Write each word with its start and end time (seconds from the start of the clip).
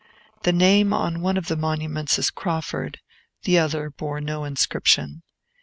The 0.41 0.51
name 0.51 0.93
on 0.93 1.21
one 1.21 1.37
of 1.37 1.47
the 1.47 1.55
monuments 1.55 2.17
is 2.17 2.31
Crawfurd; 2.31 2.97
the 3.43 3.59
other 3.59 3.91
bore 3.91 4.19
no 4.19 4.45
inscription. 4.45 5.21